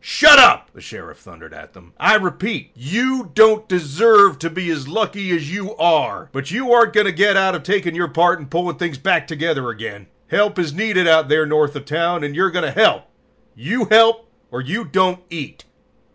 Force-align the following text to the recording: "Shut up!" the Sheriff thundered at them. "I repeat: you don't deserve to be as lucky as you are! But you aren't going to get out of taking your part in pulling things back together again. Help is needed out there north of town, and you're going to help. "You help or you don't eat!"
"Shut 0.00 0.38
up!" 0.38 0.70
the 0.72 0.80
Sheriff 0.80 1.18
thundered 1.18 1.52
at 1.52 1.74
them. 1.74 1.92
"I 2.00 2.14
repeat: 2.14 2.70
you 2.74 3.30
don't 3.34 3.68
deserve 3.68 4.38
to 4.38 4.48
be 4.48 4.70
as 4.70 4.88
lucky 4.88 5.30
as 5.32 5.52
you 5.52 5.76
are! 5.76 6.30
But 6.32 6.50
you 6.50 6.72
aren't 6.72 6.94
going 6.94 7.04
to 7.08 7.12
get 7.12 7.36
out 7.36 7.54
of 7.54 7.62
taking 7.62 7.94
your 7.94 8.08
part 8.08 8.38
in 8.38 8.46
pulling 8.46 8.78
things 8.78 8.96
back 8.96 9.26
together 9.28 9.68
again. 9.68 10.06
Help 10.28 10.58
is 10.58 10.72
needed 10.72 11.06
out 11.06 11.28
there 11.28 11.44
north 11.44 11.76
of 11.76 11.84
town, 11.84 12.24
and 12.24 12.34
you're 12.34 12.50
going 12.50 12.64
to 12.64 12.70
help. 12.70 13.04
"You 13.54 13.84
help 13.84 14.26
or 14.50 14.62
you 14.62 14.84
don't 14.86 15.20
eat!" 15.28 15.66